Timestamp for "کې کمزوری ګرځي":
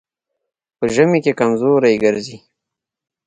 1.25-2.37